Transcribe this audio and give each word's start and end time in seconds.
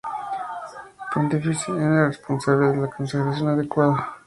El 0.03 1.13
pontífice 1.13 1.71
era 1.73 2.07
el 2.07 2.07
responsable 2.07 2.69
de 2.71 2.75
la 2.81 2.89
consagración 2.89 3.49
adecuada. 3.49 4.17